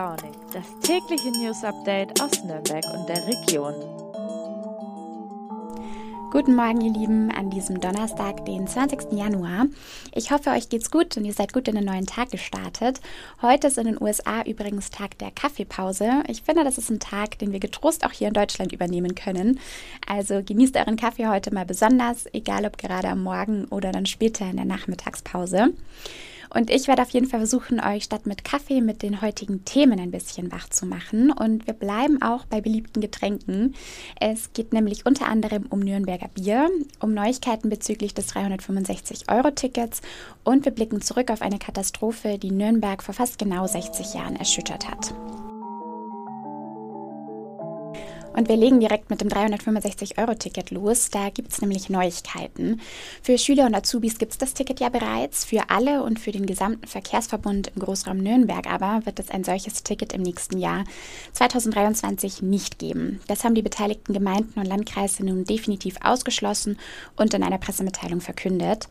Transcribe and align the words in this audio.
Launig, 0.00 0.32
das 0.54 0.64
tägliche 0.80 1.30
News 1.30 1.62
Update 1.62 2.22
aus 2.22 2.42
Nürnberg 2.42 2.82
und 2.94 3.06
der 3.06 3.26
Region. 3.26 3.74
Guten 6.30 6.56
Morgen, 6.56 6.80
ihr 6.80 6.92
Lieben, 6.94 7.30
an 7.30 7.50
diesem 7.50 7.82
Donnerstag, 7.82 8.46
den 8.46 8.66
20. 8.66 9.12
Januar. 9.12 9.66
Ich 10.14 10.30
hoffe, 10.30 10.52
euch 10.52 10.70
geht's 10.70 10.90
gut 10.90 11.18
und 11.18 11.26
ihr 11.26 11.34
seid 11.34 11.52
gut 11.52 11.68
in 11.68 11.74
den 11.74 11.84
neuen 11.84 12.06
Tag 12.06 12.30
gestartet. 12.30 13.00
Heute 13.42 13.66
ist 13.66 13.76
in 13.76 13.84
den 13.84 14.00
USA 14.00 14.40
übrigens 14.46 14.88
Tag 14.88 15.18
der 15.18 15.32
Kaffeepause. 15.32 16.22
Ich 16.28 16.40
finde, 16.40 16.64
das 16.64 16.78
ist 16.78 16.88
ein 16.88 16.98
Tag, 16.98 17.38
den 17.38 17.52
wir 17.52 17.60
getrost 17.60 18.06
auch 18.06 18.12
hier 18.12 18.28
in 18.28 18.34
Deutschland 18.34 18.72
übernehmen 18.72 19.14
können. 19.14 19.60
Also 20.06 20.42
genießt 20.42 20.76
euren 20.76 20.96
Kaffee 20.96 21.26
heute 21.26 21.52
mal 21.52 21.66
besonders, 21.66 22.24
egal 22.32 22.64
ob 22.64 22.78
gerade 22.78 23.08
am 23.08 23.22
Morgen 23.22 23.66
oder 23.66 23.92
dann 23.92 24.06
später 24.06 24.48
in 24.48 24.56
der 24.56 24.64
Nachmittagspause. 24.64 25.74
Und 26.52 26.70
ich 26.70 26.88
werde 26.88 27.02
auf 27.02 27.10
jeden 27.10 27.26
Fall 27.26 27.40
versuchen, 27.40 27.80
euch 27.80 28.04
statt 28.04 28.26
mit 28.26 28.44
Kaffee 28.44 28.80
mit 28.80 29.02
den 29.02 29.22
heutigen 29.22 29.64
Themen 29.64 30.00
ein 30.00 30.10
bisschen 30.10 30.50
wach 30.52 30.68
zu 30.68 30.86
machen. 30.86 31.30
Und 31.30 31.66
wir 31.66 31.74
bleiben 31.74 32.20
auch 32.22 32.44
bei 32.44 32.60
beliebten 32.60 33.00
Getränken. 33.00 33.74
Es 34.20 34.52
geht 34.52 34.72
nämlich 34.72 35.06
unter 35.06 35.28
anderem 35.28 35.66
um 35.70 35.80
Nürnberger 35.80 36.28
Bier, 36.28 36.68
um 37.00 37.14
Neuigkeiten 37.14 37.68
bezüglich 37.68 38.14
des 38.14 38.34
365-Euro-Tickets 38.34 40.02
und 40.44 40.64
wir 40.64 40.72
blicken 40.72 41.00
zurück 41.00 41.30
auf 41.30 41.42
eine 41.42 41.58
Katastrophe, 41.58 42.38
die 42.38 42.50
Nürnberg 42.50 43.02
vor 43.02 43.14
fast 43.14 43.38
genau 43.38 43.66
60 43.66 44.14
Jahren 44.14 44.36
erschüttert 44.36 44.88
hat. 44.88 45.14
Und 48.32 48.48
wir 48.48 48.56
legen 48.56 48.78
direkt 48.78 49.10
mit 49.10 49.20
dem 49.20 49.28
365-Euro-Ticket 49.28 50.70
los. 50.70 51.10
Da 51.10 51.30
gibt 51.30 51.52
es 51.52 51.60
nämlich 51.60 51.90
Neuigkeiten. 51.90 52.80
Für 53.22 53.36
Schüler 53.36 53.66
und 53.66 53.74
Azubis 53.74 54.18
gibt 54.18 54.32
es 54.32 54.38
das 54.38 54.54
Ticket 54.54 54.78
ja 54.78 54.88
bereits. 54.88 55.44
Für 55.44 55.68
alle 55.68 56.04
und 56.04 56.20
für 56.20 56.30
den 56.30 56.46
gesamten 56.46 56.86
Verkehrsverbund 56.86 57.72
im 57.74 57.82
Großraum 57.82 58.18
Nürnberg 58.18 58.70
aber 58.70 59.04
wird 59.04 59.18
es 59.18 59.30
ein 59.30 59.42
solches 59.42 59.82
Ticket 59.82 60.12
im 60.12 60.22
nächsten 60.22 60.58
Jahr 60.58 60.84
2023 61.32 62.40
nicht 62.42 62.78
geben. 62.78 63.20
Das 63.26 63.42
haben 63.42 63.56
die 63.56 63.62
beteiligten 63.62 64.12
Gemeinden 64.12 64.60
und 64.60 64.66
Landkreise 64.66 65.26
nun 65.26 65.44
definitiv 65.44 65.96
ausgeschlossen 66.02 66.78
und 67.16 67.34
in 67.34 67.42
einer 67.42 67.58
Pressemitteilung 67.58 68.20
verkündet. 68.20 68.88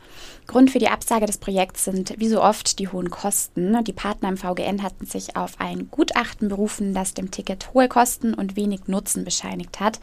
Grund 0.47 0.69
für 0.69 0.79
die 0.79 0.89
Absage 0.89 1.25
des 1.25 1.37
Projekts 1.37 1.85
sind 1.85 2.13
wie 2.17 2.27
so 2.27 2.41
oft 2.41 2.77
die 2.77 2.89
hohen 2.89 3.09
Kosten. 3.09 3.83
Die 3.85 3.93
Partner 3.93 4.29
im 4.29 4.37
VGN 4.37 4.83
hatten 4.83 5.05
sich 5.05 5.37
auf 5.37 5.59
ein 5.59 5.89
Gutachten 5.89 6.49
berufen, 6.49 6.93
das 6.93 7.13
dem 7.13 7.31
Ticket 7.31 7.73
hohe 7.73 7.87
Kosten 7.87 8.33
und 8.33 8.57
wenig 8.57 8.87
Nutzen 8.87 9.23
bescheinigt 9.29 9.79
hat. 9.79 9.99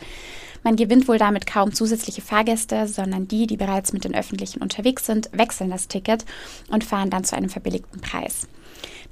Man 0.63 0.77
gewinnt 0.77 1.07
wohl 1.07 1.19
damit 1.19 1.47
kaum 1.47 1.73
zusätzliche 1.75 2.23
Fahrgäste, 2.23 2.89
sondern 2.89 3.29
die, 3.29 3.47
die 3.47 3.57
bereits 3.57 3.93
mit 3.93 4.05
den 4.05 4.15
Öffentlichen 4.15 4.63
unterwegs 4.63 5.07
sind, 5.07 5.29
wechseln 5.33 5.71
das 5.71 5.89
Ticket 5.89 6.25
und 6.71 6.85
fahren 6.85 7.11
dann 7.11 7.25
zu 7.25 7.37
einem 7.37 7.49
verbilligten 7.49 8.01
Preis. 8.01 8.49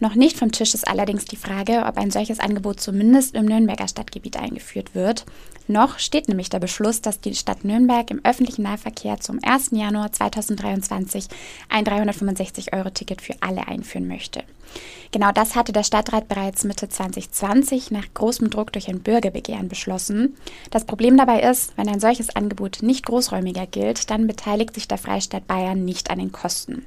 Noch 0.01 0.15
nicht 0.15 0.37
vom 0.37 0.51
Tisch 0.51 0.75
ist 0.75 0.89
allerdings 0.89 1.25
die 1.25 1.37
Frage, 1.37 1.85
ob 1.87 1.97
ein 1.97 2.11
solches 2.11 2.41
Angebot 2.41 2.81
zumindest 2.81 3.35
im 3.35 3.47
Nürnberger 3.47 3.89
Stadtgebiet 3.89 4.37
eingeführt 4.37 4.95
wird. 4.95 5.25
Noch 5.67 5.99
steht 5.99 6.29
nämlich 6.29 6.51
der 6.51 6.59
Beschluss, 6.59 7.01
dass 7.01 7.21
die 7.21 7.35
Stadt 7.35 7.65
Nürnberg 7.65 8.11
im 8.11 8.21
öffentlichen 8.25 8.63
Nahverkehr 8.63 9.21
zum 9.21 9.39
1. 9.43 9.71
Januar 9.73 10.13
2023 10.13 11.29
ein 11.69 11.85
365-Euro-Ticket 11.85 13.23
für 13.23 13.35
alle 13.41 13.67
einführen 13.69 14.09
möchte. 14.09 14.43
Genau 15.13 15.33
das 15.33 15.55
hatte 15.55 15.73
der 15.73 15.85
Stadtrat 15.85 16.29
bereits 16.29 16.65
Mitte 16.65 16.89
2020 16.89 17.91
nach 17.91 18.07
großem 18.15 18.51
Druck 18.51 18.73
durch 18.73 18.89
ein 18.89 19.01
Bürgerbegehren 19.01 19.69
beschlossen. 19.69 20.37
Das 20.71 20.85
Problem 20.85 21.17
dabei 21.17 21.43
ist, 21.43 21.73
wenn 21.77 21.89
ein 21.89 22.01
solches 22.01 22.35
Angebot 22.35 22.79
nicht 22.83 23.07
großräumiger 23.07 23.67
gilt, 23.67 24.11
dann 24.11 24.27
beteiligt 24.27 24.75
sich 24.75 24.89
der 24.89 24.99
Freistaat 24.99 25.47
Bayern 25.47 25.85
nicht 25.85 26.11
an 26.11 26.19
den 26.19 26.33
Kosten. 26.33 26.87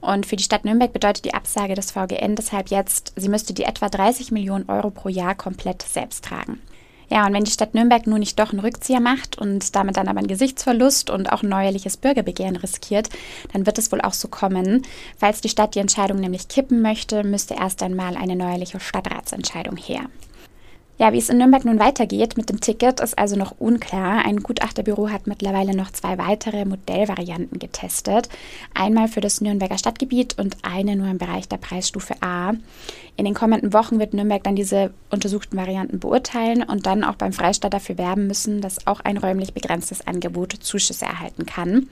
Und 0.00 0.26
für 0.26 0.36
die 0.36 0.44
Stadt 0.44 0.64
Nürnberg 0.64 0.92
bedeutet 0.92 1.24
die 1.24 1.34
Absage 1.34 1.74
des 1.74 1.90
VGN 1.90 2.36
deshalb 2.36 2.68
jetzt, 2.68 3.12
sie 3.16 3.28
müsste 3.28 3.54
die 3.54 3.64
etwa 3.64 3.88
30 3.88 4.30
Millionen 4.30 4.68
Euro 4.68 4.90
pro 4.90 5.08
Jahr 5.08 5.34
komplett 5.34 5.82
selbst 5.82 6.24
tragen. 6.24 6.60
Ja, 7.08 7.26
und 7.26 7.32
wenn 7.34 7.44
die 7.44 7.50
Stadt 7.50 7.74
Nürnberg 7.74 8.06
nun 8.06 8.18
nicht 8.18 8.38
doch 8.38 8.50
einen 8.50 8.60
Rückzieher 8.60 9.00
macht 9.00 9.38
und 9.38 9.76
damit 9.76 9.96
dann 9.96 10.08
aber 10.08 10.18
einen 10.18 10.28
Gesichtsverlust 10.28 11.08
und 11.08 11.32
auch 11.32 11.42
ein 11.42 11.48
neuerliches 11.48 11.96
Bürgerbegehren 11.96 12.56
riskiert, 12.56 13.10
dann 13.52 13.64
wird 13.64 13.78
es 13.78 13.92
wohl 13.92 14.00
auch 14.00 14.12
so 14.12 14.28
kommen. 14.28 14.82
Falls 15.16 15.40
die 15.40 15.48
Stadt 15.48 15.74
die 15.74 15.80
Entscheidung 15.80 16.18
nämlich 16.18 16.48
kippen 16.48 16.82
möchte, 16.82 17.22
müsste 17.22 17.54
erst 17.54 17.82
einmal 17.82 18.16
eine 18.16 18.34
neuerliche 18.34 18.80
Stadtratsentscheidung 18.80 19.76
her. 19.76 20.06
Ja, 20.98 21.12
wie 21.12 21.18
es 21.18 21.28
in 21.28 21.36
Nürnberg 21.36 21.66
nun 21.66 21.78
weitergeht 21.78 22.38
mit 22.38 22.48
dem 22.48 22.58
Ticket, 22.58 23.00
ist 23.00 23.18
also 23.18 23.36
noch 23.36 23.56
unklar. 23.58 24.24
Ein 24.24 24.42
Gutachterbüro 24.42 25.10
hat 25.10 25.26
mittlerweile 25.26 25.76
noch 25.76 25.90
zwei 25.90 26.16
weitere 26.16 26.64
Modellvarianten 26.64 27.58
getestet. 27.58 28.30
Einmal 28.72 29.08
für 29.08 29.20
das 29.20 29.42
Nürnberger 29.42 29.76
Stadtgebiet 29.76 30.38
und 30.38 30.56
eine 30.62 30.96
nur 30.96 31.08
im 31.08 31.18
Bereich 31.18 31.48
der 31.48 31.58
Preisstufe 31.58 32.14
A. 32.22 32.54
In 33.16 33.26
den 33.26 33.34
kommenden 33.34 33.74
Wochen 33.74 33.98
wird 33.98 34.14
Nürnberg 34.14 34.42
dann 34.42 34.56
diese 34.56 34.90
untersuchten 35.10 35.58
Varianten 35.58 36.00
beurteilen 36.00 36.62
und 36.62 36.86
dann 36.86 37.04
auch 37.04 37.16
beim 37.16 37.34
Freistaat 37.34 37.74
dafür 37.74 37.98
werben 37.98 38.26
müssen, 38.26 38.62
dass 38.62 38.86
auch 38.86 39.00
ein 39.00 39.18
räumlich 39.18 39.52
begrenztes 39.52 40.06
Angebot 40.06 40.54
Zuschüsse 40.54 41.04
erhalten 41.04 41.44
kann. 41.44 41.88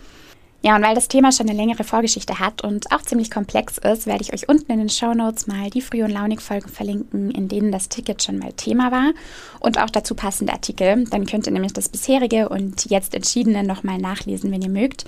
Ja, 0.65 0.77
und 0.77 0.83
weil 0.83 0.95
das 0.95 1.09
Thema 1.09 1.31
schon 1.31 1.47
eine 1.47 1.59
längere 1.59 1.85
Vorgeschichte 1.85 2.39
hat 2.39 2.65
und 2.65 2.91
auch 2.91 3.03
ziemlich 3.03 3.31
komplex 3.31 3.77
ist, 3.77 4.07
werde 4.07 4.23
ich 4.23 4.33
euch 4.33 4.49
unten 4.49 4.73
in 4.73 4.79
den 4.79 4.89
Show 4.89 5.13
Notes 5.13 5.47
mal 5.47 5.69
die 5.69 5.83
Früh- 5.83 6.03
und 6.03 6.11
Launig-Folgen 6.11 6.71
verlinken, 6.71 7.31
in 7.31 7.49
denen 7.49 7.71
das 7.71 7.91
Ticket 7.91 8.23
schon 8.23 8.39
mal 8.39 8.51
Thema 8.55 8.91
war 8.91 9.13
und 9.61 9.79
auch 9.79 9.91
dazu 9.91 10.15
passende 10.15 10.55
Artikel. 10.55 11.05
Dann 11.05 11.27
könnt 11.27 11.47
ihr 11.47 11.53
nämlich 11.53 11.75
das 11.75 11.91
bisherige 11.91 12.49
und 12.49 12.87
jetzt 12.87 13.15
entschiedene 13.15 13.63
nochmal 13.63 13.99
nachlesen, 13.99 14.51
wenn 14.53 14.63
ihr 14.63 14.71
mögt. 14.71 15.05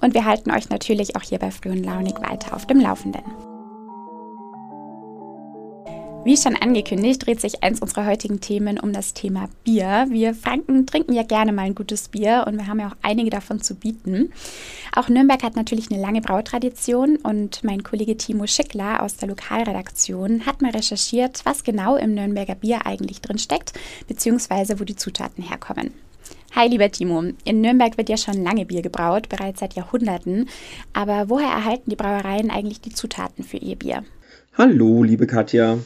Und 0.00 0.14
wir 0.14 0.24
halten 0.24 0.50
euch 0.50 0.70
natürlich 0.70 1.16
auch 1.16 1.22
hier 1.22 1.38
bei 1.38 1.50
Früh 1.50 1.68
und 1.68 1.84
Launig 1.84 2.14
weiter 2.22 2.56
auf 2.56 2.66
dem 2.66 2.80
Laufenden. 2.80 3.53
Wie 6.24 6.38
schon 6.38 6.56
angekündigt, 6.56 7.26
dreht 7.26 7.42
sich 7.42 7.62
eins 7.62 7.82
unserer 7.82 8.06
heutigen 8.06 8.40
Themen 8.40 8.80
um 8.80 8.94
das 8.94 9.12
Thema 9.12 9.50
Bier. 9.62 10.06
Wir 10.08 10.32
Franken 10.32 10.86
trinken 10.86 11.12
ja 11.12 11.22
gerne 11.22 11.52
mal 11.52 11.66
ein 11.66 11.74
gutes 11.74 12.08
Bier 12.08 12.44
und 12.46 12.56
wir 12.56 12.66
haben 12.66 12.80
ja 12.80 12.88
auch 12.88 12.96
einige 13.02 13.28
davon 13.28 13.60
zu 13.60 13.74
bieten. 13.74 14.32
Auch 14.96 15.10
Nürnberg 15.10 15.42
hat 15.42 15.54
natürlich 15.54 15.90
eine 15.90 16.00
lange 16.00 16.22
Brautradition 16.22 17.16
und 17.16 17.62
mein 17.62 17.82
Kollege 17.82 18.16
Timo 18.16 18.46
Schickler 18.46 19.02
aus 19.02 19.18
der 19.18 19.28
Lokalredaktion 19.28 20.46
hat 20.46 20.62
mal 20.62 20.70
recherchiert, 20.70 21.42
was 21.44 21.62
genau 21.62 21.96
im 21.96 22.14
Nürnberger 22.14 22.54
Bier 22.54 22.86
eigentlich 22.86 23.20
drin 23.20 23.38
steckt, 23.38 23.74
beziehungsweise 24.08 24.80
wo 24.80 24.84
die 24.84 24.96
Zutaten 24.96 25.44
herkommen. 25.44 25.92
Hi, 26.56 26.68
lieber 26.68 26.90
Timo. 26.90 27.22
In 27.44 27.60
Nürnberg 27.60 27.98
wird 27.98 28.08
ja 28.08 28.16
schon 28.16 28.42
lange 28.42 28.64
Bier 28.64 28.80
gebraut, 28.80 29.28
bereits 29.28 29.60
seit 29.60 29.74
Jahrhunderten. 29.74 30.48
Aber 30.94 31.28
woher 31.28 31.50
erhalten 31.50 31.90
die 31.90 31.96
Brauereien 31.96 32.50
eigentlich 32.50 32.80
die 32.80 32.94
Zutaten 32.94 33.44
für 33.44 33.58
ihr 33.58 33.76
Bier? 33.76 34.04
Hallo, 34.56 35.02
liebe 35.02 35.26
Katja. 35.26 35.80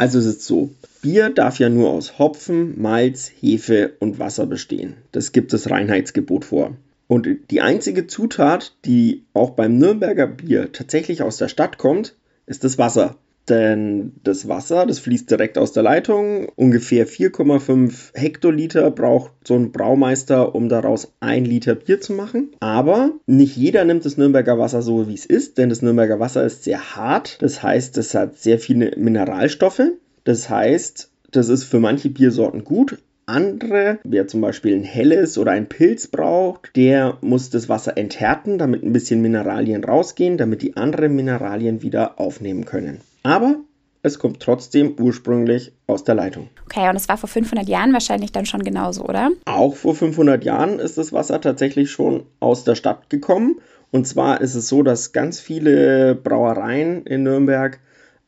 Also 0.00 0.18
es 0.18 0.24
ist 0.24 0.46
so, 0.46 0.70
Bier 1.02 1.28
darf 1.28 1.58
ja 1.58 1.68
nur 1.68 1.90
aus 1.90 2.18
Hopfen, 2.18 2.80
Malz, 2.80 3.30
Hefe 3.38 3.92
und 3.98 4.18
Wasser 4.18 4.46
bestehen. 4.46 4.94
Das 5.12 5.32
gibt 5.32 5.52
das 5.52 5.68
Reinheitsgebot 5.68 6.46
vor. 6.46 6.74
Und 7.06 7.28
die 7.50 7.60
einzige 7.60 8.06
Zutat, 8.06 8.72
die 8.86 9.24
auch 9.34 9.50
beim 9.50 9.76
Nürnberger 9.76 10.26
Bier 10.26 10.72
tatsächlich 10.72 11.22
aus 11.22 11.36
der 11.36 11.48
Stadt 11.48 11.76
kommt, 11.76 12.14
ist 12.46 12.64
das 12.64 12.78
Wasser. 12.78 13.18
Denn 13.50 14.12
das 14.22 14.46
Wasser, 14.46 14.86
das 14.86 15.00
fließt 15.00 15.28
direkt 15.28 15.58
aus 15.58 15.72
der 15.72 15.82
Leitung. 15.82 16.48
Ungefähr 16.54 17.08
4,5 17.08 18.14
Hektoliter 18.14 18.92
braucht 18.92 19.32
so 19.44 19.54
ein 19.54 19.72
Braumeister, 19.72 20.54
um 20.54 20.68
daraus 20.68 21.12
ein 21.18 21.44
Liter 21.44 21.74
Bier 21.74 22.00
zu 22.00 22.12
machen. 22.12 22.52
Aber 22.60 23.10
nicht 23.26 23.56
jeder 23.56 23.84
nimmt 23.84 24.04
das 24.04 24.16
Nürnberger 24.16 24.58
Wasser 24.58 24.82
so, 24.82 25.08
wie 25.08 25.14
es 25.14 25.26
ist, 25.26 25.58
denn 25.58 25.68
das 25.68 25.82
Nürnberger 25.82 26.20
Wasser 26.20 26.46
ist 26.46 26.62
sehr 26.62 26.94
hart. 26.94 27.42
Das 27.42 27.60
heißt, 27.62 27.98
es 27.98 28.14
hat 28.14 28.38
sehr 28.38 28.60
viele 28.60 28.92
Mineralstoffe. 28.96 29.82
Das 30.22 30.48
heißt, 30.48 31.10
das 31.32 31.48
ist 31.48 31.64
für 31.64 31.80
manche 31.80 32.08
Biersorten 32.08 32.62
gut, 32.62 32.98
andere, 33.26 33.98
wer 34.04 34.26
zum 34.26 34.40
Beispiel 34.40 34.74
ein 34.74 34.82
helles 34.82 35.38
oder 35.38 35.52
ein 35.52 35.68
Pilz 35.68 36.08
braucht, 36.08 36.74
der 36.74 37.18
muss 37.20 37.50
das 37.50 37.68
Wasser 37.68 37.96
enthärten, 37.96 38.58
damit 38.58 38.82
ein 38.82 38.92
bisschen 38.92 39.22
Mineralien 39.22 39.84
rausgehen, 39.84 40.36
damit 40.36 40.62
die 40.62 40.76
anderen 40.76 41.14
Mineralien 41.14 41.82
wieder 41.82 42.18
aufnehmen 42.18 42.64
können. 42.64 43.00
Aber 43.22 43.56
es 44.02 44.18
kommt 44.18 44.40
trotzdem 44.40 44.94
ursprünglich 44.98 45.72
aus 45.86 46.04
der 46.04 46.14
Leitung. 46.14 46.48
Okay, 46.64 46.88
und 46.88 46.96
es 46.96 47.08
war 47.08 47.18
vor 47.18 47.28
500 47.28 47.68
Jahren 47.68 47.92
wahrscheinlich 47.92 48.32
dann 48.32 48.46
schon 48.46 48.62
genauso, 48.62 49.04
oder? 49.04 49.30
Auch 49.44 49.76
vor 49.76 49.94
500 49.94 50.42
Jahren 50.44 50.78
ist 50.78 50.96
das 50.96 51.12
Wasser 51.12 51.40
tatsächlich 51.40 51.90
schon 51.90 52.24
aus 52.40 52.64
der 52.64 52.74
Stadt 52.74 53.10
gekommen. 53.10 53.60
Und 53.90 54.06
zwar 54.06 54.40
ist 54.40 54.54
es 54.54 54.68
so, 54.68 54.82
dass 54.82 55.12
ganz 55.12 55.40
viele 55.40 56.14
Brauereien 56.14 57.04
in 57.04 57.24
Nürnberg 57.24 57.80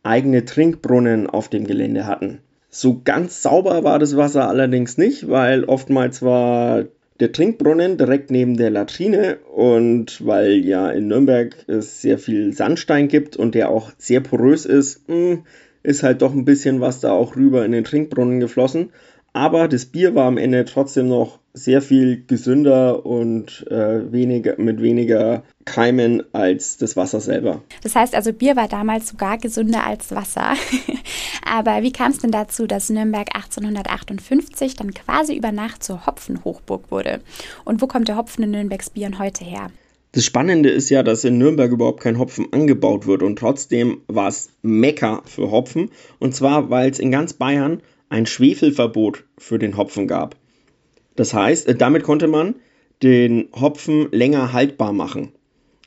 eigene 0.02 0.44
Trinkbrunnen 0.44 1.28
auf 1.30 1.48
dem 1.48 1.66
Gelände 1.66 2.06
hatten. 2.06 2.40
So 2.68 3.00
ganz 3.04 3.42
sauber 3.42 3.84
war 3.84 3.98
das 3.98 4.16
Wasser 4.16 4.48
allerdings 4.48 4.98
nicht, 4.98 5.28
weil 5.28 5.64
oftmals 5.64 6.22
war 6.22 6.84
der 7.22 7.30
Trinkbrunnen 7.30 7.98
direkt 7.98 8.32
neben 8.32 8.56
der 8.56 8.70
Latrine 8.70 9.36
und 9.54 10.26
weil 10.26 10.54
ja 10.64 10.90
in 10.90 11.06
Nürnberg 11.06 11.54
es 11.68 12.02
sehr 12.02 12.18
viel 12.18 12.52
Sandstein 12.52 13.06
gibt 13.06 13.36
und 13.36 13.54
der 13.54 13.70
auch 13.70 13.92
sehr 13.96 14.18
porös 14.18 14.66
ist, 14.66 15.02
hm, 15.06 15.44
ist 15.84 16.02
halt 16.02 16.20
doch 16.20 16.32
ein 16.32 16.44
bisschen 16.44 16.80
was 16.80 16.98
da 16.98 17.12
auch 17.12 17.36
rüber 17.36 17.64
in 17.64 17.70
den 17.70 17.84
Trinkbrunnen 17.84 18.40
geflossen. 18.40 18.90
Aber 19.32 19.68
das 19.68 19.86
Bier 19.86 20.14
war 20.14 20.26
am 20.26 20.36
Ende 20.36 20.64
trotzdem 20.64 21.08
noch 21.08 21.38
sehr 21.54 21.82
viel 21.82 22.24
gesünder 22.26 23.04
und 23.04 23.66
äh, 23.70 24.10
weniger, 24.10 24.54
mit 24.58 24.80
weniger 24.80 25.42
Keimen 25.64 26.22
als 26.32 26.78
das 26.78 26.96
Wasser 26.96 27.20
selber. 27.20 27.62
Das 27.82 27.94
heißt 27.94 28.14
also, 28.14 28.32
Bier 28.32 28.56
war 28.56 28.68
damals 28.68 29.08
sogar 29.08 29.38
gesünder 29.38 29.86
als 29.86 30.14
Wasser. 30.14 30.54
Aber 31.44 31.82
wie 31.82 31.92
kam 31.92 32.12
es 32.12 32.18
denn 32.18 32.30
dazu, 32.30 32.66
dass 32.66 32.88
Nürnberg 32.88 33.34
1858 33.34 34.76
dann 34.76 34.94
quasi 34.94 35.36
über 35.36 35.52
Nacht 35.52 35.82
zur 35.82 36.06
Hopfenhochburg 36.06 36.90
wurde? 36.90 37.20
Und 37.64 37.82
wo 37.82 37.86
kommt 37.86 38.08
der 38.08 38.16
Hopfen 38.16 38.44
in 38.44 38.50
Nürnbergs 38.52 38.90
Bieren 38.90 39.18
heute 39.18 39.44
her? 39.44 39.70
Das 40.12 40.24
Spannende 40.24 40.70
ist 40.70 40.90
ja, 40.90 41.02
dass 41.02 41.24
in 41.24 41.38
Nürnberg 41.38 41.70
überhaupt 41.70 42.02
kein 42.02 42.18
Hopfen 42.18 42.52
angebaut 42.52 43.06
wird 43.06 43.22
und 43.22 43.38
trotzdem 43.38 44.02
war 44.08 44.28
es 44.28 44.50
Mekka 44.60 45.22
für 45.24 45.50
Hopfen. 45.50 45.90
Und 46.18 46.34
zwar, 46.34 46.68
weil 46.70 46.90
es 46.90 46.98
in 46.98 47.10
ganz 47.10 47.32
Bayern 47.32 47.80
ein 48.12 48.26
Schwefelverbot 48.26 49.24
für 49.38 49.58
den 49.58 49.76
Hopfen 49.76 50.06
gab. 50.06 50.36
Das 51.16 51.32
heißt, 51.32 51.66
äh, 51.66 51.74
damit 51.74 52.02
konnte 52.02 52.28
man 52.28 52.56
den 53.02 53.48
Hopfen 53.58 54.08
länger 54.12 54.52
haltbar 54.52 54.92
machen. 54.92 55.32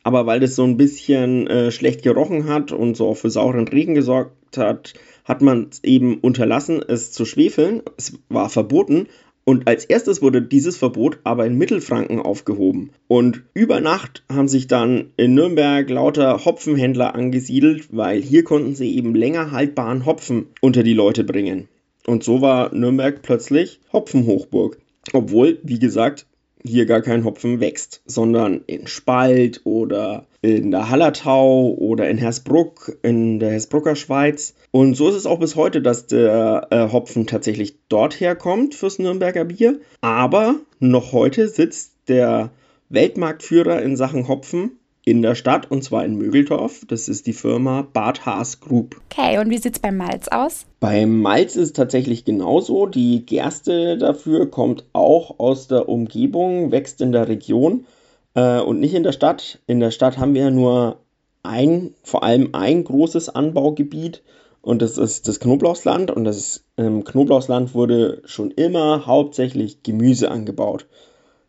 Aber 0.04 0.26
weil 0.26 0.40
das 0.40 0.56
so 0.56 0.64
ein 0.64 0.78
bisschen 0.78 1.48
äh, 1.48 1.72
schlecht 1.72 2.04
gerochen 2.04 2.48
hat 2.48 2.72
und 2.72 2.98
so 2.98 3.08
auch 3.08 3.18
für 3.18 3.30
sauren 3.30 3.68
Regen 3.68 3.96
gesorgt 3.96 4.58
hat, 4.58 4.94
hat 5.24 5.42
man 5.42 5.68
es 5.72 5.84
eben 5.84 6.20
unterlassen, 6.20 6.84
es 6.88 7.12
zu 7.12 7.26
schwefeln. 7.26 7.82
Es 7.98 8.14
war 8.30 8.50
verboten. 8.50 9.08
Und 9.44 9.68
als 9.68 9.86
erstes 9.86 10.24
wurde 10.24 10.42
dieses 10.42 10.78
Verbot 10.78 11.20
aber 11.24 11.46
in 11.46 11.58
Mittelfranken 11.58 12.20
aufgehoben. 12.20 12.90
Und 13.08 13.44
über 13.54 13.80
Nacht 13.80 14.24
haben 14.32 14.48
sich 14.48 14.66
dann 14.66 15.12
in 15.18 15.36
Nürnberg 15.36 15.88
lauter 15.90 16.44
Hopfenhändler 16.44 17.14
angesiedelt, 17.14 17.90
weil 17.92 18.22
hier 18.22 18.44
konnten 18.44 18.74
sie 18.74 18.96
eben 18.96 19.14
länger 19.14 19.52
haltbaren 19.52 20.06
Hopfen 20.08 20.48
unter 20.62 20.82
die 20.82 20.96
Leute 20.96 21.24
bringen. 21.24 21.68
Und 22.08 22.24
so 22.24 22.42
war 22.42 22.74
Nürnberg 22.74 23.22
plötzlich 23.22 23.80
Hopfenhochburg. 23.92 24.78
Obwohl, 25.14 25.60
wie 25.64 25.80
gesagt, 25.80 26.26
hier 26.66 26.86
gar 26.86 27.02
kein 27.02 27.26
Hopfen 27.26 27.60
wächst, 27.60 28.02
sondern 28.06 28.62
in 28.66 28.88
Spalt 28.88 29.62
oder 29.66 30.26
in 30.42 30.72
der 30.72 30.90
Hallertau 30.90 31.74
oder 31.74 32.10
in 32.10 32.18
Hersbruck, 32.18 32.98
in 33.04 33.40
der 33.40 33.52
Hersbrucker 33.52 33.96
Schweiz. 33.96 34.56
Und 34.72 34.96
so 34.96 35.10
ist 35.10 35.16
es 35.16 35.26
auch 35.26 35.40
bis 35.40 35.56
heute, 35.56 35.82
dass 35.82 36.08
der 36.08 36.68
äh, 36.72 36.92
Hopfen 36.92 37.28
tatsächlich 37.28 37.78
dort 37.88 38.20
herkommt 38.20 38.76
fürs 38.76 39.00
Nürnberger 39.00 39.46
Bier. 39.46 39.80
Aber 40.02 40.56
noch 40.80 41.12
heute 41.12 41.48
sitzt 41.48 41.94
der 42.08 42.52
Weltmarktführer 42.90 43.82
in 43.82 43.96
Sachen 43.96 44.28
Hopfen 44.28 44.80
in 45.06 45.22
der 45.22 45.36
Stadt 45.36 45.70
und 45.70 45.84
zwar 45.84 46.04
in 46.04 46.16
Mögeldorf. 46.16 46.82
Das 46.88 47.08
ist 47.08 47.28
die 47.28 47.34
Firma 47.34 47.88
Bad 47.94 48.26
Haas 48.26 48.60
Group. 48.60 49.00
Okay, 49.12 49.38
und 49.38 49.52
wie 49.52 49.60
sieht 49.60 49.76
es 49.76 49.80
beim 49.80 49.98
Malz 49.98 50.28
aus? 50.28 50.66
Beim 50.80 51.22
Malz 51.22 51.56
ist 51.56 51.64
es 51.64 51.74
tatsächlich 51.74 52.26
genauso. 52.26 52.88
Die 52.88 53.24
Gerste 53.26 53.98
dafür 53.98 54.50
kommt 54.50 54.84
auch 54.94 55.40
aus 55.40 55.68
der 55.68 55.88
Umgebung, 55.88 56.72
wächst 56.72 57.02
in 57.02 57.12
der 57.12 57.28
Region 57.28 57.86
äh, 58.34 58.60
und 58.60 58.80
nicht 58.80 58.96
in 58.96 59.04
der 59.04 59.12
Stadt. 59.12 59.60
In 59.68 59.80
der 59.80 59.92
Stadt 59.92 60.18
haben 60.18 60.34
wir 60.34 60.50
nur 60.50 60.98
ein, 61.44 61.94
vor 62.02 62.24
allem 62.24 62.50
ein 62.54 62.84
großes 62.84 63.30
Anbaugebiet 63.30 64.24
und 64.64 64.82
das 64.82 64.98
ist 64.98 65.28
das 65.28 65.40
Knoblauchsland 65.40 66.10
und 66.10 66.24
das 66.24 66.64
ähm, 66.78 67.04
Knoblauchsland 67.04 67.76
wurde 67.76 68.24
schon 68.26 68.50
immer 68.50 69.06
hauptsächlich 69.06 69.84
Gemüse 69.84 70.32
angebaut. 70.32 70.88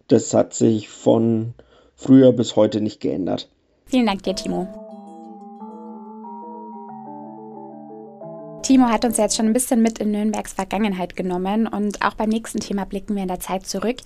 Das 0.09 0.35
hat 0.35 0.53
sich 0.53 0.91
von 0.91 1.55
früher 1.97 2.33
bis 2.33 2.57
heute 2.57 2.81
nicht 2.81 3.01
geändert. 3.01 3.49
Vielen 3.87 4.07
Dank 4.07 4.23
dir, 4.23 4.35
Timo. 4.35 4.86
Timo 8.67 8.89
hat 8.89 9.05
uns 9.05 9.17
jetzt 9.17 9.37
schon 9.37 9.47
ein 9.47 9.53
bisschen 9.53 9.81
mit 9.81 10.01
in 10.01 10.11
Nürnbergs 10.11 10.55
Vergangenheit 10.55 11.15
genommen 11.15 11.69
und 11.69 12.03
auch 12.03 12.15
beim 12.15 12.31
nächsten 12.31 12.59
Thema 12.59 12.85
blicken 12.85 13.15
wir 13.15 13.23
in 13.23 13.29
der 13.29 13.39
Zeit 13.39 13.65
zurück. 13.65 13.99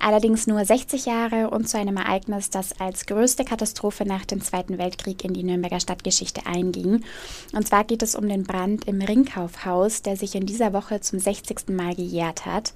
Allerdings 0.00 0.48
nur 0.48 0.64
60 0.64 1.06
Jahre 1.06 1.50
und 1.50 1.68
zu 1.68 1.78
einem 1.78 1.98
Ereignis, 1.98 2.50
das 2.50 2.80
als 2.80 3.06
größte 3.06 3.44
Katastrophe 3.44 4.04
nach 4.04 4.24
dem 4.24 4.40
Zweiten 4.40 4.76
Weltkrieg 4.76 5.24
in 5.24 5.34
die 5.34 5.44
Nürnberger 5.44 5.78
Stadtgeschichte 5.78 6.46
einging. 6.46 7.04
Und 7.52 7.68
zwar 7.68 7.84
geht 7.84 8.02
es 8.02 8.16
um 8.16 8.28
den 8.28 8.42
Brand 8.42 8.88
im 8.88 9.00
Ringkaufhaus, 9.00 10.02
der 10.02 10.16
sich 10.16 10.34
in 10.34 10.46
dieser 10.46 10.72
Woche 10.72 11.00
zum 11.00 11.20
60. 11.20 11.68
Mal 11.68 11.94
gejährt 11.94 12.44
hat. 12.44 12.72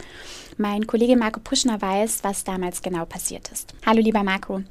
Mein 0.59 0.87
Kollege 0.87 1.17
Marco 1.17 1.41
Puschner 1.41 1.83
weiß, 1.83 2.23
was 2.23 2.45
damals 2.45 2.83
genau 2.83 3.05
passiert 3.05 3.51
ist. 3.51 3.75
Hallo 3.85 4.01
lieber 4.01 4.23
Marco. 4.23 4.63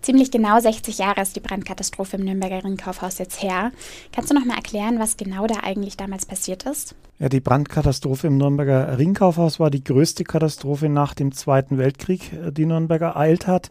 Ziemlich 0.00 0.30
genau 0.30 0.60
60 0.60 0.98
Jahre 0.98 1.22
ist 1.22 1.34
die 1.34 1.40
Brandkatastrophe 1.40 2.18
im 2.18 2.24
Nürnberger 2.24 2.62
Ringkaufhaus 2.62 3.18
jetzt 3.18 3.42
her. 3.42 3.72
Kannst 4.12 4.30
du 4.30 4.34
noch 4.34 4.44
mal 4.44 4.54
erklären, 4.54 5.00
was 5.00 5.16
genau 5.16 5.48
da 5.48 5.60
eigentlich 5.64 5.96
damals 5.96 6.19
damals 6.20 6.26
passiert 6.26 6.64
ist? 6.64 6.94
Ja, 7.18 7.28
die 7.28 7.40
Brandkatastrophe 7.40 8.26
im 8.26 8.36
Nürnberger 8.36 8.98
Ringkaufhaus 8.98 9.60
war 9.60 9.70
die 9.70 9.84
größte 9.84 10.24
Katastrophe 10.24 10.88
nach 10.88 11.14
dem 11.14 11.32
Zweiten 11.32 11.78
Weltkrieg, 11.78 12.32
äh, 12.32 12.52
die 12.52 12.66
Nürnberg 12.66 13.02
ereilt 13.02 13.46
hat. 13.46 13.70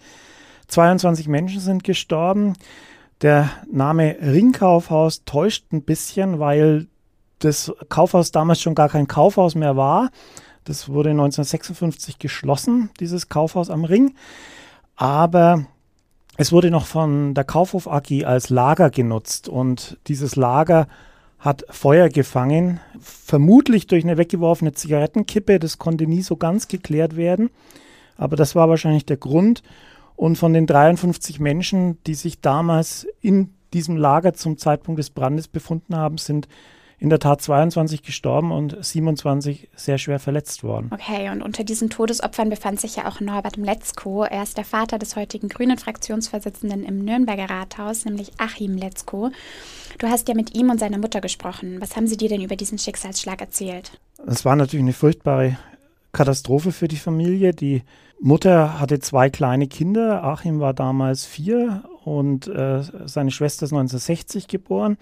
22 0.67 1.27
Menschen 1.27 1.59
sind 1.59 1.83
gestorben. 1.83 2.53
Der 3.21 3.49
Name 3.71 4.15
Ringkaufhaus 4.21 5.25
täuscht 5.25 5.65
ein 5.71 5.81
bisschen, 5.81 6.39
weil 6.39 6.87
das 7.39 7.73
Kaufhaus 7.89 8.31
damals 8.31 8.61
schon 8.61 8.75
gar 8.75 8.89
kein 8.89 9.07
Kaufhaus 9.07 9.55
mehr 9.55 9.75
war. 9.75 10.09
Das 10.63 10.89
wurde 10.89 11.09
1956 11.09 12.19
geschlossen, 12.19 12.91
dieses 12.99 13.29
Kaufhaus 13.29 13.69
am 13.69 13.83
Ring. 13.83 14.13
Aber 14.95 15.65
es 16.37 16.51
wurde 16.51 16.69
noch 16.69 16.85
von 16.85 17.33
der 17.33 17.45
Kaufhof 17.45 17.87
AG 17.87 18.25
als 18.25 18.49
Lager 18.49 18.89
genutzt 18.89 19.49
und 19.49 19.97
dieses 20.07 20.35
Lager 20.35 20.87
hat 21.39 21.65
Feuer 21.69 22.09
gefangen, 22.09 22.79
vermutlich 22.99 23.87
durch 23.87 24.03
eine 24.03 24.17
weggeworfene 24.17 24.73
Zigarettenkippe. 24.73 25.59
Das 25.59 25.77
konnte 25.77 26.05
nie 26.05 26.21
so 26.21 26.35
ganz 26.35 26.67
geklärt 26.67 27.15
werden, 27.15 27.49
aber 28.17 28.35
das 28.35 28.55
war 28.55 28.69
wahrscheinlich 28.69 29.05
der 29.05 29.17
Grund. 29.17 29.63
Und 30.15 30.37
von 30.37 30.51
den 30.51 30.67
53 30.67 31.39
Menschen, 31.39 31.97
die 32.03 32.13
sich 32.13 32.41
damals 32.41 33.07
in 33.21 33.53
diesem 33.73 33.95
Lager 33.95 34.33
zum 34.33 34.57
Zeitpunkt 34.57 34.99
des 34.99 35.11
Brandes 35.11 35.47
befunden 35.47 35.95
haben, 35.95 36.17
sind 36.17 36.49
in 36.99 37.09
der 37.09 37.19
Tat 37.19 37.41
22 37.41 38.03
gestorben 38.03 38.51
und 38.51 38.77
27 38.83 39.69
sehr 39.75 39.97
schwer 39.97 40.19
verletzt 40.19 40.63
worden. 40.63 40.91
Okay, 40.93 41.29
und 41.29 41.41
unter 41.41 41.63
diesen 41.63 41.89
Todesopfern 41.89 42.49
befand 42.49 42.79
sich 42.81 42.97
ja 42.97 43.07
auch 43.07 43.21
Norbert 43.21 43.57
Mletzko. 43.57 44.23
Er 44.23 44.43
ist 44.43 44.57
der 44.57 44.65
Vater 44.65 44.99
des 44.99 45.15
heutigen 45.15 45.47
grünen 45.47 45.77
Fraktionsvorsitzenden 45.77 46.83
im 46.83 47.05
Nürnberger 47.05 47.49
Rathaus, 47.49 48.03
nämlich 48.03 48.31
Achim 48.37 48.77
Letzko. 48.77 49.31
Du 49.97 50.07
hast 50.07 50.27
ja 50.27 50.35
mit 50.35 50.55
ihm 50.55 50.69
und 50.69 50.79
seiner 50.79 50.97
Mutter 50.97 51.21
gesprochen. 51.21 51.77
Was 51.79 51.95
haben 51.95 52.07
sie 52.07 52.17
dir 52.17 52.29
denn 52.29 52.41
über 52.41 52.57
diesen 52.57 52.77
Schicksalsschlag 52.77 53.39
erzählt? 53.39 53.99
Es 54.27 54.43
war 54.43 54.57
natürlich 54.57 54.83
eine 54.83 54.93
furchtbare 54.93 55.57
Katastrophe 56.11 56.73
für 56.73 56.89
die 56.89 56.97
Familie. 56.97 57.53
Die 57.53 57.83
Mutter 58.19 58.79
hatte 58.79 58.99
zwei 58.99 59.29
kleine 59.29 59.67
Kinder. 59.67 60.23
Achim 60.25 60.59
war 60.59 60.73
damals 60.73 61.25
vier 61.25 61.83
und 62.03 62.47
äh, 62.47 62.81
seine 63.05 63.31
Schwester 63.31 63.65
ist 63.65 63.71
1960 63.71 64.49
geboren. 64.49 64.97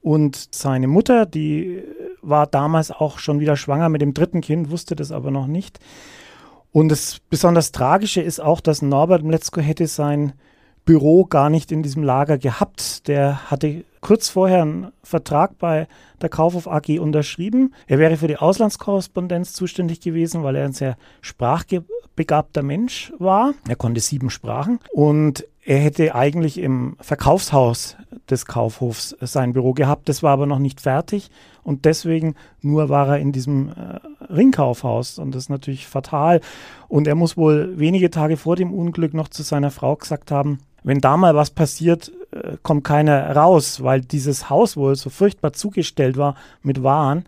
Und 0.00 0.48
seine 0.54 0.88
Mutter, 0.88 1.26
die 1.26 1.82
war 2.22 2.46
damals 2.46 2.90
auch 2.90 3.18
schon 3.18 3.40
wieder 3.40 3.56
schwanger 3.56 3.88
mit 3.88 4.02
dem 4.02 4.14
dritten 4.14 4.40
Kind, 4.40 4.70
wusste 4.70 4.96
das 4.96 5.12
aber 5.12 5.30
noch 5.30 5.46
nicht. 5.46 5.78
Und 6.72 6.88
das 6.88 7.20
besonders 7.28 7.72
Tragische 7.72 8.20
ist 8.20 8.40
auch, 8.40 8.60
dass 8.60 8.82
Norbert 8.82 9.22
Mletzko 9.22 9.60
hätte 9.60 9.86
sein 9.86 10.32
Büro 10.84 11.24
gar 11.24 11.50
nicht 11.50 11.72
in 11.72 11.82
diesem 11.82 12.02
Lager 12.02 12.38
gehabt. 12.38 13.06
Der 13.08 13.50
hatte 13.50 13.84
kurz 14.00 14.28
vorher 14.28 14.62
einen 14.62 14.92
Vertrag 15.02 15.58
bei 15.58 15.86
der 16.22 16.28
Kaufhof 16.28 16.66
AG 16.66 16.98
unterschrieben. 16.98 17.74
Er 17.86 17.98
wäre 17.98 18.16
für 18.16 18.28
die 18.28 18.38
Auslandskorrespondenz 18.38 19.52
zuständig 19.52 20.00
gewesen, 20.00 20.42
weil 20.42 20.56
er 20.56 20.64
ein 20.64 20.72
sehr 20.72 20.96
sprachbegabter 21.20 22.62
Mensch 22.62 23.12
war. 23.18 23.54
Er 23.68 23.76
konnte 23.76 24.00
sieben 24.00 24.30
Sprachen 24.30 24.78
und 24.92 25.44
er 25.62 25.78
hätte 25.78 26.14
eigentlich 26.14 26.58
im 26.58 26.96
Verkaufshaus 27.00 27.96
des 28.30 28.46
Kaufhofs 28.46 29.16
sein 29.20 29.52
Büro 29.52 29.72
gehabt. 29.72 30.08
Das 30.08 30.22
war 30.22 30.32
aber 30.32 30.46
noch 30.46 30.58
nicht 30.58 30.80
fertig 30.80 31.30
und 31.62 31.84
deswegen 31.84 32.34
nur 32.60 32.88
war 32.88 33.08
er 33.08 33.18
in 33.18 33.32
diesem 33.32 33.70
äh, 33.70 34.32
Ringkaufhaus 34.32 35.18
und 35.18 35.34
das 35.34 35.44
ist 35.44 35.48
natürlich 35.50 35.86
fatal. 35.86 36.40
Und 36.88 37.06
er 37.06 37.14
muss 37.14 37.36
wohl 37.36 37.78
wenige 37.78 38.10
Tage 38.10 38.36
vor 38.36 38.56
dem 38.56 38.72
Unglück 38.72 39.14
noch 39.14 39.28
zu 39.28 39.42
seiner 39.42 39.70
Frau 39.70 39.96
gesagt 39.96 40.30
haben, 40.30 40.58
wenn 40.82 41.00
da 41.00 41.16
mal 41.16 41.34
was 41.34 41.50
passiert, 41.50 42.12
äh, 42.32 42.56
kommt 42.62 42.84
keiner 42.84 43.34
raus, 43.34 43.82
weil 43.82 44.00
dieses 44.00 44.48
Haus 44.50 44.76
wohl 44.76 44.96
so 44.96 45.10
furchtbar 45.10 45.52
zugestellt 45.52 46.16
war 46.16 46.34
mit 46.62 46.82
Waren. 46.82 47.24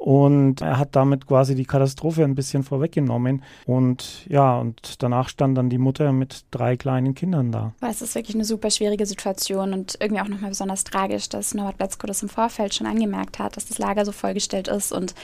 Und 0.00 0.62
er 0.62 0.78
hat 0.78 0.96
damit 0.96 1.26
quasi 1.26 1.54
die 1.54 1.66
Katastrophe 1.66 2.24
ein 2.24 2.34
bisschen 2.34 2.62
vorweggenommen. 2.62 3.42
Und 3.66 4.26
ja, 4.30 4.58
und 4.58 5.02
danach 5.02 5.28
stand 5.28 5.58
dann 5.58 5.68
die 5.68 5.76
Mutter 5.76 6.10
mit 6.12 6.46
drei 6.50 6.78
kleinen 6.78 7.14
Kindern 7.14 7.52
da. 7.52 7.74
Es 7.86 8.00
ist 8.00 8.14
wirklich 8.14 8.34
eine 8.34 8.46
super 8.46 8.70
schwierige 8.70 9.04
Situation 9.04 9.74
und 9.74 9.98
irgendwie 10.00 10.22
auch 10.22 10.28
nochmal 10.28 10.48
besonders 10.48 10.84
tragisch, 10.84 11.28
dass 11.28 11.52
Norbert 11.52 11.76
Betzko 11.76 12.06
das 12.06 12.22
im 12.22 12.30
Vorfeld 12.30 12.74
schon 12.74 12.86
angemerkt 12.86 13.38
hat, 13.38 13.58
dass 13.58 13.66
das 13.66 13.76
Lager 13.76 14.06
so 14.06 14.12
vollgestellt 14.12 14.68
ist 14.68 14.90
und 14.90 15.14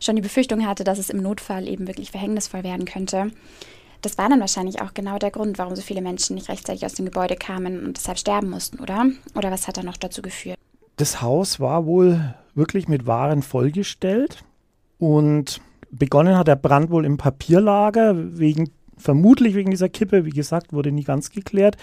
schon 0.00 0.16
die 0.16 0.22
Befürchtung 0.22 0.66
hatte, 0.66 0.82
dass 0.82 0.98
es 0.98 1.10
im 1.10 1.22
Notfall 1.22 1.68
eben 1.68 1.86
wirklich 1.86 2.10
verhängnisvoll 2.10 2.64
werden 2.64 2.86
könnte. 2.86 3.30
Das 4.02 4.18
war 4.18 4.28
dann 4.28 4.40
wahrscheinlich 4.40 4.82
auch 4.82 4.94
genau 4.94 5.18
der 5.18 5.30
Grund, 5.30 5.58
warum 5.58 5.76
so 5.76 5.82
viele 5.82 6.02
Menschen 6.02 6.34
nicht 6.34 6.48
rechtzeitig 6.48 6.84
aus 6.84 6.94
dem 6.94 7.04
Gebäude 7.04 7.36
kamen 7.36 7.84
und 7.84 7.96
deshalb 7.96 8.18
sterben 8.18 8.50
mussten, 8.50 8.80
oder? 8.80 9.06
Oder 9.36 9.52
was 9.52 9.68
hat 9.68 9.76
da 9.76 9.84
noch 9.84 9.96
dazu 9.96 10.22
geführt? 10.22 10.58
Das 10.96 11.22
Haus 11.22 11.60
war 11.60 11.86
wohl 11.86 12.34
wirklich 12.58 12.88
mit 12.88 13.06
Waren 13.06 13.42
vollgestellt 13.42 14.44
und 14.98 15.60
begonnen 15.90 16.36
hat 16.36 16.48
der 16.48 16.56
Brand 16.56 16.90
wohl 16.90 17.06
im 17.06 17.16
Papierlager, 17.16 18.14
wegen, 18.38 18.70
vermutlich 18.96 19.54
wegen 19.54 19.70
dieser 19.70 19.88
Kippe, 19.88 20.24
wie 20.24 20.30
gesagt, 20.30 20.72
wurde 20.72 20.92
nie 20.92 21.04
ganz 21.04 21.30
geklärt. 21.30 21.76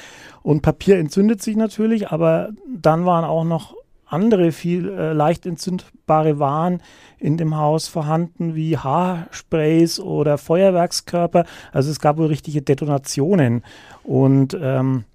Und 0.43 0.61
Papier 0.61 0.99
entzündet 0.99 1.41
sich 1.41 1.55
natürlich, 1.55 2.09
aber 2.09 2.49
dann 2.67 3.05
waren 3.05 3.25
auch 3.25 3.45
noch 3.45 3.75
andere 4.07 4.51
viel 4.51 4.89
äh, 4.89 5.13
leicht 5.13 5.45
entzündbare 5.45 6.37
Waren 6.37 6.81
in 7.17 7.37
dem 7.37 7.57
Haus 7.57 7.87
vorhanden, 7.87 8.53
wie 8.53 8.77
Haarsprays 8.77 9.99
oder 9.99 10.37
Feuerwerkskörper. 10.37 11.45
Also 11.71 11.89
es 11.89 11.99
gab 11.99 12.17
wohl 12.17 12.27
richtige 12.27 12.61
Detonationen. 12.61 13.63
Und 14.03 14.55
ähm, 14.61 15.05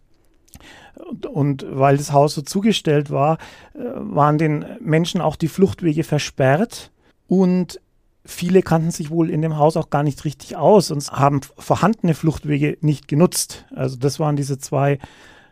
und 1.32 1.64
weil 1.68 1.97
das 1.97 2.12
Haus 2.12 2.35
so 2.35 2.42
zugestellt 2.42 3.11
war, 3.11 3.38
äh, 3.75 3.78
waren 3.94 4.38
den 4.38 4.64
Menschen 4.80 5.20
auch 5.20 5.37
die 5.37 5.49
Fluchtwege 5.49 6.04
versperrt 6.04 6.90
und 7.26 7.80
viele 8.25 8.62
kannten 8.62 8.90
sich 8.90 9.11
wohl 9.11 9.30
in 9.30 9.42
dem 9.42 9.56
Haus 9.56 9.76
auch 9.76 9.90
gar 9.90 10.02
nicht 10.02 10.25
richtig 10.25 10.56
aus 10.56 10.90
und 10.90 11.11
haben 11.11 11.40
vorhandene 11.56 12.14
Fluchtwege 12.14 12.76
nicht 12.80 13.09
genutzt. 13.09 13.66
Also 13.75 13.97
das 13.97 14.20
waren 14.20 14.37
diese 14.37 14.59
zwei 14.59 14.99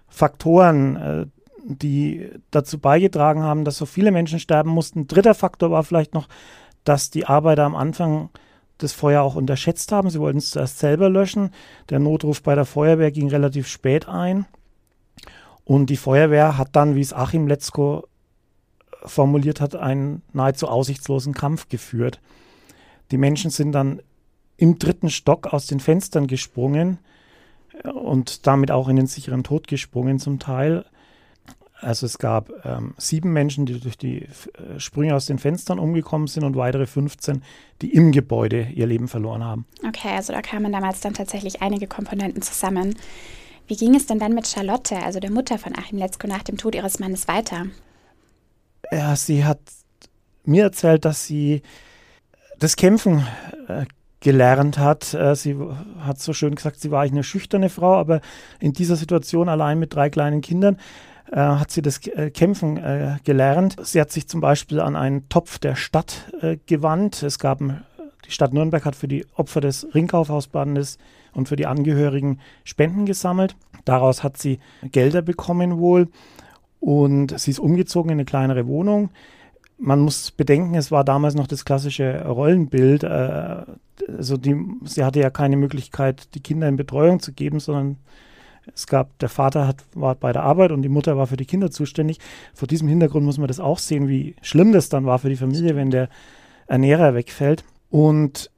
Faktoren, 0.08 0.96
äh, 0.96 1.26
die 1.64 2.30
dazu 2.50 2.78
beigetragen 2.78 3.42
haben, 3.42 3.64
dass 3.64 3.76
so 3.76 3.86
viele 3.86 4.10
Menschen 4.10 4.38
sterben 4.38 4.70
mussten. 4.70 5.06
Dritter 5.06 5.34
Faktor 5.34 5.70
war 5.70 5.84
vielleicht 5.84 6.14
noch, 6.14 6.28
dass 6.84 7.10
die 7.10 7.26
Arbeiter 7.26 7.64
am 7.64 7.76
Anfang 7.76 8.30
das 8.78 8.92
Feuer 8.92 9.22
auch 9.22 9.34
unterschätzt 9.34 9.92
haben. 9.92 10.08
Sie 10.08 10.20
wollten 10.20 10.38
es 10.38 10.50
zuerst 10.50 10.78
selber 10.78 11.10
löschen. 11.10 11.50
Der 11.90 11.98
Notruf 11.98 12.42
bei 12.42 12.54
der 12.54 12.64
Feuerwehr 12.64 13.10
ging 13.10 13.28
relativ 13.28 13.66
spät 13.66 14.08
ein. 14.08 14.46
Und 15.68 15.90
die 15.90 15.98
Feuerwehr 15.98 16.56
hat 16.56 16.70
dann, 16.72 16.96
wie 16.96 17.02
es 17.02 17.12
Achim 17.12 17.46
Letzko 17.46 18.08
formuliert 19.04 19.60
hat, 19.60 19.76
einen 19.76 20.22
nahezu 20.32 20.66
aussichtslosen 20.66 21.34
Kampf 21.34 21.68
geführt. 21.68 22.22
Die 23.10 23.18
Menschen 23.18 23.50
sind 23.50 23.72
dann 23.72 24.00
im 24.56 24.78
dritten 24.78 25.10
Stock 25.10 25.52
aus 25.52 25.66
den 25.66 25.78
Fenstern 25.78 26.26
gesprungen 26.26 26.96
äh, 27.84 27.90
und 27.90 28.46
damit 28.46 28.70
auch 28.70 28.88
in 28.88 28.96
den 28.96 29.06
sicheren 29.06 29.44
Tod 29.44 29.68
gesprungen 29.68 30.18
zum 30.18 30.38
Teil. 30.38 30.86
Also 31.82 32.06
es 32.06 32.16
gab 32.16 32.50
ähm, 32.64 32.94
sieben 32.96 33.34
Menschen, 33.34 33.66
die 33.66 33.78
durch 33.78 33.98
die 33.98 34.22
äh, 34.22 34.80
Sprünge 34.80 35.14
aus 35.14 35.26
den 35.26 35.38
Fenstern 35.38 35.78
umgekommen 35.78 36.28
sind 36.28 36.44
und 36.44 36.56
weitere 36.56 36.86
15, 36.86 37.42
die 37.82 37.92
im 37.92 38.10
Gebäude 38.12 38.68
ihr 38.74 38.86
Leben 38.86 39.06
verloren 39.06 39.44
haben. 39.44 39.66
Okay, 39.86 40.16
also 40.16 40.32
da 40.32 40.40
kamen 40.40 40.72
damals 40.72 41.00
dann 41.00 41.12
tatsächlich 41.12 41.60
einige 41.60 41.86
Komponenten 41.86 42.40
zusammen. 42.40 42.96
Wie 43.68 43.76
ging 43.76 43.94
es 43.94 44.06
denn 44.06 44.18
dann 44.18 44.34
mit 44.34 44.46
Charlotte, 44.46 44.96
also 44.96 45.20
der 45.20 45.30
Mutter 45.30 45.58
von 45.58 45.76
Achim 45.76 45.98
Letzko, 45.98 46.26
nach 46.26 46.42
dem 46.42 46.56
Tod 46.56 46.74
ihres 46.74 46.98
Mannes 47.00 47.28
weiter? 47.28 47.66
Ja, 48.90 49.14
sie 49.14 49.44
hat 49.44 49.60
mir 50.44 50.64
erzählt, 50.64 51.04
dass 51.04 51.26
sie 51.26 51.60
das 52.58 52.76
Kämpfen 52.76 53.26
äh, 53.68 53.84
gelernt 54.20 54.78
hat. 54.78 55.12
Äh, 55.12 55.36
sie 55.36 55.54
hat 56.00 56.18
so 56.18 56.32
schön 56.32 56.54
gesagt, 56.54 56.80
sie 56.80 56.90
war 56.90 57.02
eigentlich 57.02 57.12
eine 57.12 57.24
schüchterne 57.24 57.68
Frau, 57.68 57.96
aber 57.96 58.22
in 58.58 58.72
dieser 58.72 58.96
Situation 58.96 59.50
allein 59.50 59.78
mit 59.78 59.94
drei 59.94 60.08
kleinen 60.08 60.40
Kindern 60.40 60.78
äh, 61.30 61.36
hat 61.36 61.70
sie 61.70 61.82
das 61.82 61.98
äh, 62.06 62.30
Kämpfen 62.30 62.78
äh, 62.78 63.18
gelernt. 63.24 63.76
Sie 63.82 64.00
hat 64.00 64.10
sich 64.10 64.28
zum 64.28 64.40
Beispiel 64.40 64.80
an 64.80 64.96
einen 64.96 65.28
Topf 65.28 65.58
der 65.58 65.76
Stadt 65.76 66.32
äh, 66.40 66.56
gewandt. 66.64 67.22
Es 67.22 67.38
gab, 67.38 67.58
die 67.58 68.30
Stadt 68.30 68.54
Nürnberg 68.54 68.86
hat 68.86 68.96
für 68.96 69.08
die 69.08 69.26
Opfer 69.34 69.60
des 69.60 69.86
Ringkaufhausbrandes 69.94 70.96
und 71.38 71.48
für 71.48 71.56
die 71.56 71.66
Angehörigen 71.66 72.40
Spenden 72.64 73.06
gesammelt. 73.06 73.56
Daraus 73.84 74.22
hat 74.22 74.36
sie 74.36 74.58
Gelder 74.82 75.22
bekommen 75.22 75.78
wohl 75.78 76.08
und 76.80 77.38
sie 77.38 77.52
ist 77.52 77.60
umgezogen 77.60 78.10
in 78.10 78.16
eine 78.16 78.24
kleinere 78.24 78.66
Wohnung. 78.66 79.10
Man 79.78 80.00
muss 80.00 80.32
bedenken, 80.32 80.74
es 80.74 80.90
war 80.90 81.04
damals 81.04 81.36
noch 81.36 81.46
das 81.46 81.64
klassische 81.64 82.26
Rollenbild. 82.26 83.04
Äh, 83.04 83.62
also 84.16 84.36
die, 84.36 84.56
sie 84.84 85.04
hatte 85.04 85.20
ja 85.20 85.30
keine 85.30 85.56
Möglichkeit, 85.56 86.34
die 86.34 86.40
Kinder 86.40 86.68
in 86.68 86.76
Betreuung 86.76 87.20
zu 87.20 87.32
geben, 87.32 87.60
sondern 87.60 87.96
es 88.74 88.88
gab, 88.88 89.16
der 89.20 89.28
Vater 89.28 89.66
hat, 89.66 89.84
war 89.94 90.16
bei 90.16 90.32
der 90.32 90.42
Arbeit 90.42 90.72
und 90.72 90.82
die 90.82 90.88
Mutter 90.88 91.16
war 91.16 91.28
für 91.28 91.36
die 91.36 91.46
Kinder 91.46 91.70
zuständig. 91.70 92.18
Vor 92.52 92.68
diesem 92.68 92.88
Hintergrund 92.88 93.24
muss 93.24 93.38
man 93.38 93.48
das 93.48 93.60
auch 93.60 93.78
sehen, 93.78 94.08
wie 94.08 94.34
schlimm 94.42 94.72
das 94.72 94.88
dann 94.88 95.06
war 95.06 95.20
für 95.20 95.30
die 95.30 95.36
Familie, 95.36 95.76
wenn 95.76 95.90
der 95.90 96.08
Ernährer 96.66 97.14
wegfällt. 97.14 97.64
Und 97.90 98.50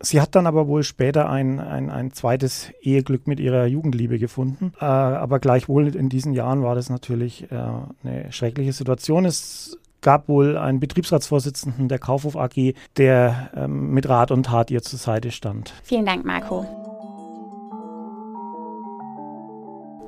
sie 0.00 0.20
hat 0.20 0.34
dann 0.34 0.46
aber 0.46 0.68
wohl 0.68 0.82
später 0.82 1.28
ein, 1.28 1.60
ein, 1.60 1.90
ein 1.90 2.12
zweites 2.12 2.70
Eheglück 2.80 3.26
mit 3.26 3.40
ihrer 3.40 3.66
Jugendliebe 3.66 4.18
gefunden. 4.18 4.72
Äh, 4.80 4.84
aber 4.84 5.38
gleichwohl 5.38 5.94
in 5.94 6.08
diesen 6.08 6.32
Jahren 6.32 6.62
war 6.62 6.74
das 6.74 6.90
natürlich 6.90 7.50
äh, 7.50 7.56
eine 7.56 8.32
schreckliche 8.32 8.72
Situation. 8.72 9.24
Es 9.24 9.78
gab 10.00 10.28
wohl 10.28 10.56
einen 10.56 10.80
Betriebsratsvorsitzenden 10.80 11.88
der 11.88 11.98
Kaufhof 11.98 12.36
AG, 12.36 12.74
der 12.96 13.50
ähm, 13.56 13.90
mit 13.90 14.08
Rat 14.08 14.30
und 14.30 14.46
Tat 14.46 14.70
ihr 14.70 14.82
zur 14.82 14.98
Seite 14.98 15.30
stand. 15.30 15.72
Vielen 15.82 16.06
Dank, 16.06 16.24
Marco. 16.24 16.64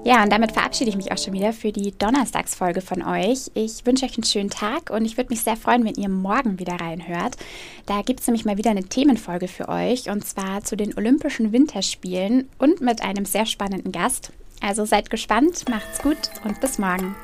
Ja, 0.03 0.23
und 0.23 0.33
damit 0.33 0.53
verabschiede 0.53 0.89
ich 0.89 0.97
mich 0.97 1.13
auch 1.13 1.19
schon 1.19 1.35
wieder 1.35 1.53
für 1.53 1.73
die 1.73 1.93
Donnerstagsfolge 1.97 2.81
von 2.81 3.03
euch. 3.03 3.51
Ich 3.53 3.85
wünsche 3.85 4.07
euch 4.07 4.17
einen 4.17 4.25
schönen 4.25 4.49
Tag 4.49 4.89
und 4.89 5.05
ich 5.05 5.19
würde 5.19 5.29
mich 5.29 5.43
sehr 5.43 5.57
freuen, 5.57 5.85
wenn 5.85 5.95
ihr 5.95 6.09
morgen 6.09 6.59
wieder 6.59 6.81
reinhört. 6.81 7.37
Da 7.85 8.01
gibt 8.01 8.21
es 8.21 8.27
nämlich 8.27 8.47
mal 8.47 8.57
wieder 8.57 8.71
eine 8.71 8.85
Themenfolge 8.85 9.47
für 9.47 9.69
euch 9.69 10.09
und 10.09 10.25
zwar 10.25 10.65
zu 10.65 10.75
den 10.75 10.97
Olympischen 10.97 11.53
Winterspielen 11.53 12.49
und 12.59 12.81
mit 12.81 13.03
einem 13.03 13.27
sehr 13.27 13.45
spannenden 13.45 13.93
Gast. 13.93 14.33
Also 14.63 14.87
seid 14.87 15.11
gespannt, 15.11 15.69
macht's 15.69 16.01
gut 16.01 16.31
und 16.45 16.61
bis 16.61 16.79
morgen. 16.79 17.15